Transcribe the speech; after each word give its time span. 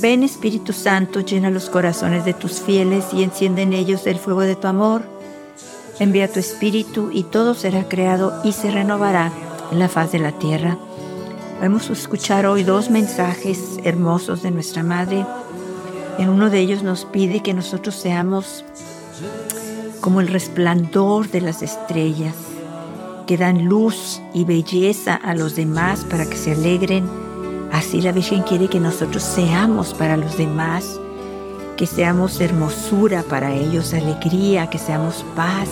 Ven 0.00 0.22
Espíritu 0.22 0.72
Santo, 0.72 1.20
llena 1.20 1.50
los 1.50 1.70
corazones 1.70 2.24
de 2.24 2.32
tus 2.32 2.60
fieles 2.60 3.06
y 3.12 3.24
enciende 3.24 3.62
en 3.62 3.72
ellos 3.72 4.06
el 4.06 4.18
fuego 4.18 4.42
de 4.42 4.54
tu 4.54 4.68
amor. 4.68 5.02
Envía 5.98 6.30
tu 6.30 6.38
Espíritu 6.38 7.10
y 7.12 7.24
todo 7.24 7.54
será 7.54 7.88
creado 7.88 8.40
y 8.44 8.52
se 8.52 8.70
renovará 8.70 9.32
en 9.72 9.80
la 9.80 9.88
faz 9.88 10.12
de 10.12 10.20
la 10.20 10.30
tierra. 10.30 10.78
Vamos 11.60 11.90
a 11.90 11.94
escuchar 11.94 12.46
hoy 12.46 12.62
dos 12.62 12.90
mensajes 12.90 13.78
hermosos 13.82 14.42
de 14.42 14.52
nuestra 14.52 14.84
Madre. 14.84 15.26
En 16.18 16.28
uno 16.28 16.48
de 16.48 16.60
ellos 16.60 16.84
nos 16.84 17.04
pide 17.04 17.42
que 17.42 17.52
nosotros 17.52 17.96
seamos 17.96 18.64
como 20.00 20.20
el 20.20 20.28
resplandor 20.28 21.28
de 21.28 21.40
las 21.40 21.62
estrellas, 21.62 22.36
que 23.26 23.36
dan 23.36 23.64
luz 23.64 24.22
y 24.32 24.44
belleza 24.44 25.16
a 25.16 25.34
los 25.34 25.56
demás 25.56 26.04
para 26.08 26.24
que 26.24 26.36
se 26.36 26.52
alegren 26.52 27.27
Así 27.78 28.00
la 28.00 28.10
Virgen 28.10 28.42
quiere 28.42 28.66
que 28.66 28.80
nosotros 28.80 29.22
seamos 29.22 29.94
para 29.94 30.16
los 30.16 30.36
demás, 30.36 30.98
que 31.76 31.86
seamos 31.86 32.40
hermosura 32.40 33.22
para 33.22 33.54
ellos, 33.54 33.94
alegría, 33.94 34.68
que 34.68 34.78
seamos 34.78 35.24
paz, 35.36 35.68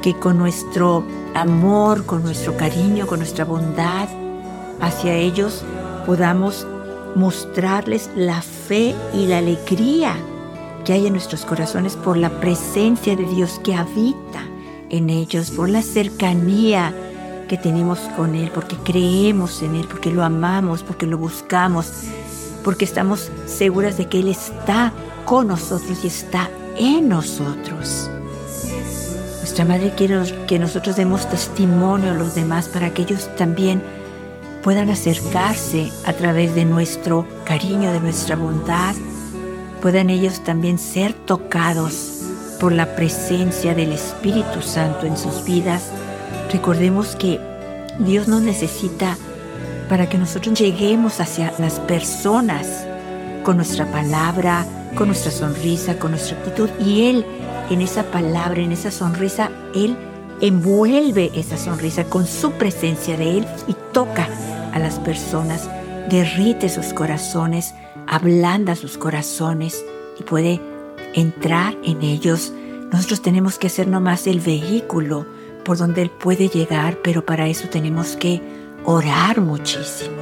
que 0.00 0.18
con 0.18 0.38
nuestro 0.38 1.04
amor, 1.34 2.06
con 2.06 2.22
nuestro 2.22 2.56
cariño, 2.56 3.06
con 3.06 3.18
nuestra 3.18 3.44
bondad 3.44 4.08
hacia 4.80 5.14
ellos 5.14 5.62
podamos 6.06 6.66
mostrarles 7.14 8.08
la 8.16 8.40
fe 8.40 8.94
y 9.12 9.26
la 9.26 9.38
alegría 9.38 10.16
que 10.86 10.94
hay 10.94 11.06
en 11.06 11.12
nuestros 11.12 11.44
corazones 11.44 11.96
por 11.96 12.16
la 12.16 12.30
presencia 12.40 13.14
de 13.14 13.26
Dios 13.26 13.60
que 13.62 13.74
habita 13.74 14.48
en 14.88 15.10
ellos, 15.10 15.50
por 15.50 15.68
la 15.68 15.82
cercanía 15.82 16.94
que 17.50 17.58
tenemos 17.58 17.98
con 18.16 18.36
Él, 18.36 18.52
porque 18.54 18.76
creemos 18.76 19.60
en 19.62 19.74
Él, 19.74 19.88
porque 19.90 20.12
lo 20.12 20.22
amamos, 20.22 20.84
porque 20.84 21.04
lo 21.04 21.18
buscamos, 21.18 21.90
porque 22.62 22.84
estamos 22.84 23.28
seguras 23.44 23.96
de 23.96 24.06
que 24.06 24.20
Él 24.20 24.28
está 24.28 24.92
con 25.24 25.48
nosotros 25.48 25.98
y 26.04 26.06
está 26.06 26.48
en 26.76 27.08
nosotros. 27.08 28.08
Nuestra 29.38 29.64
Madre 29.64 29.92
quiere 29.96 30.46
que 30.46 30.60
nosotros 30.60 30.94
demos 30.94 31.28
testimonio 31.28 32.12
a 32.12 32.14
los 32.14 32.36
demás 32.36 32.68
para 32.68 32.90
que 32.90 33.02
ellos 33.02 33.28
también 33.36 33.82
puedan 34.62 34.88
acercarse 34.88 35.90
a 36.06 36.12
través 36.12 36.54
de 36.54 36.64
nuestro 36.64 37.26
cariño, 37.44 37.90
de 37.90 37.98
nuestra 37.98 38.36
bondad, 38.36 38.94
puedan 39.82 40.08
ellos 40.08 40.44
también 40.44 40.78
ser 40.78 41.14
tocados 41.14 42.20
por 42.60 42.70
la 42.70 42.94
presencia 42.94 43.74
del 43.74 43.90
Espíritu 43.90 44.62
Santo 44.62 45.04
en 45.04 45.16
sus 45.16 45.44
vidas 45.44 45.90
Recordemos 46.52 47.14
que 47.14 47.38
Dios 47.98 48.28
nos 48.28 48.42
necesita 48.42 49.16
para 49.88 50.08
que 50.08 50.18
nosotros 50.18 50.58
lleguemos 50.58 51.20
hacia 51.20 51.52
las 51.58 51.80
personas 51.80 52.86
con 53.42 53.56
nuestra 53.56 53.90
palabra, 53.90 54.64
con 54.94 55.08
nuestra 55.08 55.32
sonrisa, 55.32 55.98
con 55.98 56.12
nuestra 56.12 56.38
actitud. 56.38 56.70
Y 56.78 57.06
Él, 57.06 57.26
en 57.70 57.80
esa 57.80 58.04
palabra, 58.04 58.60
en 58.60 58.72
esa 58.72 58.90
sonrisa, 58.90 59.50
Él 59.74 59.96
envuelve 60.40 61.30
esa 61.34 61.56
sonrisa 61.56 62.04
con 62.04 62.26
su 62.26 62.52
presencia 62.52 63.16
de 63.16 63.38
Él 63.38 63.46
y 63.66 63.74
toca 63.92 64.28
a 64.72 64.78
las 64.78 64.98
personas, 64.98 65.68
derrite 66.08 66.68
sus 66.68 66.92
corazones, 66.92 67.74
ablanda 68.06 68.76
sus 68.76 68.96
corazones 68.96 69.84
y 70.18 70.22
puede 70.22 70.60
entrar 71.14 71.76
en 71.84 72.02
ellos. 72.02 72.52
Nosotros 72.92 73.22
tenemos 73.22 73.58
que 73.58 73.68
ser 73.68 73.88
nomás 73.88 74.26
el 74.26 74.40
vehículo 74.40 75.26
por 75.70 75.78
donde 75.78 76.02
Él 76.02 76.10
puede 76.10 76.48
llegar, 76.48 76.98
pero 77.00 77.24
para 77.24 77.46
eso 77.46 77.68
tenemos 77.68 78.16
que 78.16 78.42
orar 78.84 79.40
muchísimo. 79.40 80.16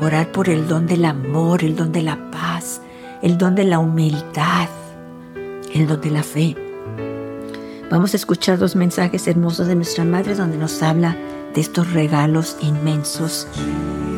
Orar 0.00 0.32
por 0.32 0.48
el 0.48 0.66
don 0.66 0.86
del 0.86 1.04
amor, 1.04 1.62
el 1.62 1.76
don 1.76 1.92
de 1.92 2.00
la 2.00 2.30
paz, 2.30 2.80
el 3.20 3.36
don 3.36 3.54
de 3.54 3.64
la 3.64 3.80
humildad, 3.80 4.66
el 5.74 5.86
don 5.86 6.00
de 6.00 6.10
la 6.10 6.22
fe. 6.22 6.56
Vamos 7.90 8.14
a 8.14 8.16
escuchar 8.16 8.56
dos 8.56 8.76
mensajes 8.76 9.28
hermosos 9.28 9.66
de 9.66 9.74
nuestra 9.74 10.06
Madre 10.06 10.34
donde 10.34 10.56
nos 10.56 10.82
habla 10.82 11.18
de 11.52 11.60
estos 11.60 11.92
regalos 11.92 12.56
inmensos 12.62 13.46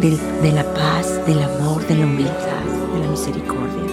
de, 0.00 0.16
de 0.40 0.50
la 0.50 0.64
paz, 0.72 1.26
del 1.26 1.42
amor, 1.42 1.86
de 1.88 1.96
la 1.96 2.06
humildad, 2.06 2.64
de 2.94 3.00
la 3.00 3.10
misericordia. 3.10 3.84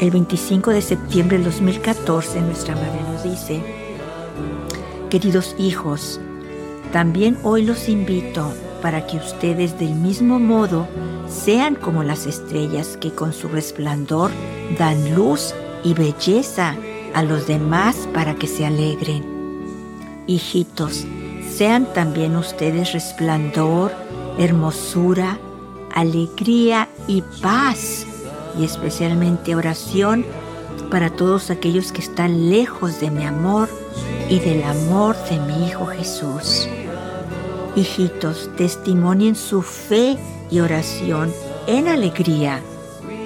El 0.00 0.10
25 0.12 0.70
de 0.70 0.80
septiembre 0.80 1.36
del 1.36 1.44
2014 1.44 2.40
nuestra 2.40 2.74
Madre 2.74 3.02
nos 3.12 3.22
dice, 3.22 3.84
Queridos 5.14 5.54
hijos, 5.60 6.18
también 6.92 7.38
hoy 7.44 7.62
los 7.62 7.88
invito 7.88 8.52
para 8.82 9.06
que 9.06 9.16
ustedes 9.16 9.78
del 9.78 9.94
mismo 9.94 10.40
modo 10.40 10.88
sean 11.28 11.76
como 11.76 12.02
las 12.02 12.26
estrellas 12.26 12.96
que 13.00 13.12
con 13.12 13.32
su 13.32 13.46
resplandor 13.46 14.32
dan 14.76 15.14
luz 15.14 15.54
y 15.84 15.94
belleza 15.94 16.74
a 17.14 17.22
los 17.22 17.46
demás 17.46 18.08
para 18.12 18.34
que 18.34 18.48
se 18.48 18.66
alegren. 18.66 19.22
Hijitos, 20.26 21.04
sean 21.48 21.86
también 21.92 22.34
ustedes 22.34 22.92
resplandor, 22.92 23.92
hermosura, 24.36 25.38
alegría 25.94 26.88
y 27.06 27.22
paz, 27.40 28.04
y 28.58 28.64
especialmente 28.64 29.54
oración 29.54 30.26
para 30.90 31.08
todos 31.10 31.50
aquellos 31.50 31.92
que 31.92 32.00
están 32.00 32.50
lejos 32.50 32.98
de 32.98 33.12
mi 33.12 33.24
amor 33.24 33.68
y 34.28 34.38
del 34.38 34.62
amor 34.62 35.16
de 35.28 35.38
mi 35.40 35.66
Hijo 35.66 35.86
Jesús. 35.86 36.68
Hijitos, 37.76 38.50
testimonien 38.56 39.34
su 39.34 39.62
fe 39.62 40.16
y 40.50 40.60
oración 40.60 41.32
en 41.66 41.88
alegría, 41.88 42.60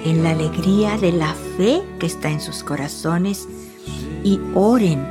en 0.05 0.23
la 0.23 0.31
alegría 0.31 0.97
de 0.97 1.11
la 1.11 1.33
fe 1.57 1.83
que 1.99 2.07
está 2.07 2.29
en 2.29 2.41
sus 2.41 2.63
corazones 2.63 3.47
y 4.23 4.39
oren 4.55 5.05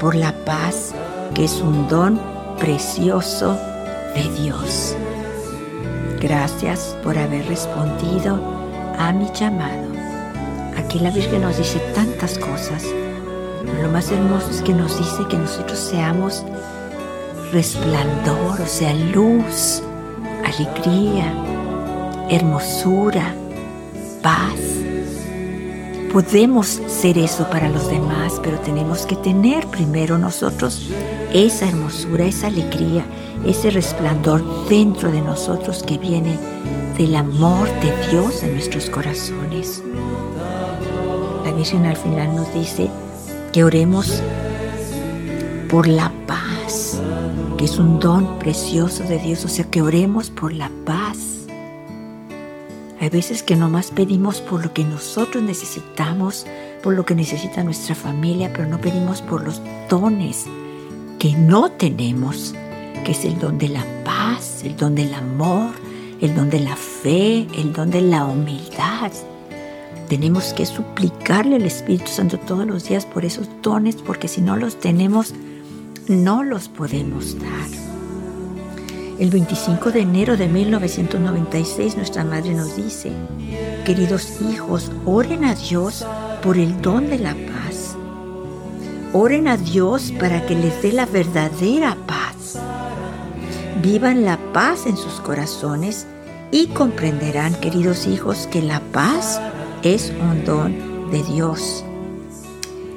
por 0.00 0.14
la 0.14 0.32
paz 0.44 0.94
que 1.34 1.44
es 1.44 1.60
un 1.60 1.88
don 1.88 2.20
precioso 2.58 3.58
de 4.14 4.42
Dios. 4.42 4.96
Gracias 6.20 6.96
por 7.02 7.18
haber 7.18 7.46
respondido 7.46 8.40
a 8.98 9.12
mi 9.12 9.26
llamado. 9.32 9.88
Aquí 10.76 10.98
la 10.98 11.10
Virgen 11.10 11.42
nos 11.42 11.58
dice 11.58 11.80
tantas 11.94 12.38
cosas 12.38 12.84
lo 13.82 13.90
más 13.90 14.10
hermoso 14.10 14.50
es 14.50 14.62
que 14.62 14.72
nos 14.72 14.98
dice 14.98 15.26
que 15.28 15.36
nosotros 15.36 15.78
seamos 15.78 16.44
resplandor, 17.52 18.60
o 18.60 18.66
sea, 18.66 18.92
luz, 18.94 19.82
alegría, 20.44 21.32
hermosura, 22.28 23.34
paz. 24.22 24.58
Podemos 26.12 26.80
ser 26.86 27.18
eso 27.18 27.48
para 27.50 27.68
los 27.68 27.88
demás, 27.88 28.40
pero 28.42 28.58
tenemos 28.60 29.04
que 29.04 29.16
tener 29.16 29.66
primero 29.66 30.16
nosotros 30.16 30.90
esa 31.32 31.68
hermosura, 31.68 32.24
esa 32.24 32.46
alegría, 32.46 33.04
ese 33.44 33.70
resplandor 33.70 34.68
dentro 34.68 35.10
de 35.10 35.20
nosotros 35.20 35.82
que 35.82 35.98
viene 35.98 36.38
del 36.96 37.16
amor 37.16 37.68
de 37.80 38.10
Dios 38.10 38.42
en 38.44 38.52
nuestros 38.52 38.88
corazones. 38.88 39.82
La 41.44 41.52
Virgen 41.52 41.84
al 41.86 41.96
final 41.96 42.36
nos 42.36 42.52
dice, 42.54 42.88
que 43.54 43.62
oremos 43.62 44.20
por 45.70 45.86
la 45.86 46.10
paz, 46.26 47.00
que 47.56 47.66
es 47.66 47.78
un 47.78 48.00
don 48.00 48.40
precioso 48.40 49.04
de 49.04 49.20
Dios, 49.20 49.44
o 49.44 49.48
sea, 49.48 49.64
que 49.70 49.80
oremos 49.80 50.28
por 50.28 50.52
la 50.52 50.72
paz. 50.84 51.46
Hay 52.98 53.10
veces 53.10 53.44
que 53.44 53.54
nomás 53.54 53.92
pedimos 53.92 54.40
por 54.40 54.60
lo 54.60 54.74
que 54.74 54.82
nosotros 54.82 55.40
necesitamos, 55.40 56.48
por 56.82 56.94
lo 56.94 57.06
que 57.06 57.14
necesita 57.14 57.62
nuestra 57.62 57.94
familia, 57.94 58.52
pero 58.52 58.66
no 58.66 58.80
pedimos 58.80 59.22
por 59.22 59.44
los 59.44 59.62
dones 59.88 60.46
que 61.20 61.34
no 61.34 61.70
tenemos, 61.70 62.56
que 63.04 63.12
es 63.12 63.24
el 63.24 63.38
don 63.38 63.56
de 63.58 63.68
la 63.68 63.86
paz, 64.04 64.64
el 64.64 64.76
don 64.76 64.96
del 64.96 65.14
amor, 65.14 65.70
el 66.20 66.34
don 66.34 66.50
de 66.50 66.58
la 66.58 66.74
fe, 66.74 67.46
el 67.56 67.72
don 67.72 67.92
de 67.92 68.00
la 68.00 68.24
humildad, 68.24 69.12
tenemos 70.04 70.52
que 70.54 70.66
suplicarle 70.66 71.56
al 71.56 71.66
Espíritu 71.66 72.08
Santo 72.08 72.38
todos 72.38 72.66
los 72.66 72.88
días 72.88 73.06
por 73.06 73.24
esos 73.24 73.48
dones, 73.62 73.96
porque 73.96 74.28
si 74.28 74.40
no 74.40 74.56
los 74.56 74.78
tenemos, 74.78 75.34
no 76.08 76.42
los 76.42 76.68
podemos 76.68 77.38
dar. 77.38 77.84
El 79.18 79.30
25 79.30 79.92
de 79.92 80.00
enero 80.00 80.36
de 80.36 80.48
1996 80.48 81.96
nuestra 81.96 82.24
madre 82.24 82.52
nos 82.52 82.76
dice, 82.76 83.12
queridos 83.84 84.40
hijos, 84.42 84.90
oren 85.04 85.44
a 85.44 85.54
Dios 85.54 86.04
por 86.42 86.58
el 86.58 86.82
don 86.82 87.08
de 87.08 87.18
la 87.18 87.32
paz. 87.32 87.96
Oren 89.12 89.46
a 89.46 89.56
Dios 89.56 90.12
para 90.18 90.44
que 90.44 90.56
les 90.56 90.82
dé 90.82 90.92
la 90.92 91.06
verdadera 91.06 91.96
paz. 92.06 92.58
Vivan 93.82 94.24
la 94.24 94.36
paz 94.52 94.86
en 94.86 94.96
sus 94.96 95.20
corazones 95.20 96.06
y 96.50 96.66
comprenderán, 96.68 97.54
queridos 97.54 98.08
hijos, 98.08 98.48
que 98.48 98.62
la 98.62 98.80
paz 98.80 99.40
es 99.84 100.10
un 100.18 100.44
don 100.46 101.10
de 101.10 101.22
Dios. 101.22 101.84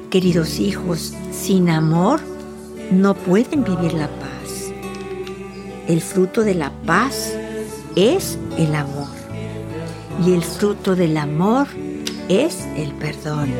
Queridos 0.08 0.58
hijos, 0.58 1.12
sin 1.30 1.68
amor 1.68 2.20
no 2.90 3.14
pueden 3.14 3.62
vivir 3.62 3.92
la 3.92 4.08
paz. 4.08 4.72
El 5.86 6.00
fruto 6.00 6.42
de 6.42 6.54
la 6.54 6.72
paz 6.86 7.34
es 7.94 8.38
el 8.56 8.74
amor. 8.74 9.06
y 10.26 10.32
el 10.32 10.42
fruto 10.42 10.96
del 10.96 11.16
amor 11.16 11.68
es 12.28 12.66
el 12.76 12.90
perdón. 12.94 13.50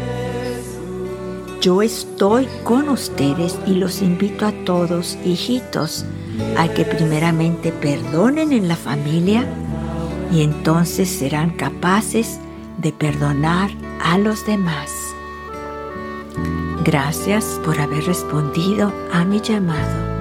Yo 1.60 1.82
estoy 1.82 2.48
con 2.64 2.88
ustedes 2.88 3.56
y 3.64 3.75
los 3.75 4.02
invito 4.02 4.44
a 4.44 4.50
todos, 4.64 5.16
hijitos, 5.25 6.04
a 6.56 6.66
que 6.66 6.84
primeramente 6.84 7.70
perdonen 7.70 8.52
en 8.52 8.66
la 8.66 8.75
familia 8.75 9.46
y 10.32 10.42
entonces 10.42 11.08
serán 11.08 11.50
capaces 11.50 12.40
de 12.78 12.92
perdonar 12.92 13.70
a 14.02 14.19
los 14.19 14.46
demás. 14.46 14.90
Gracias 16.84 17.60
por 17.64 17.78
haber 17.78 18.06
respondido 18.06 18.92
a 19.12 19.25
mi 19.25 19.40
llamado. 19.40 20.18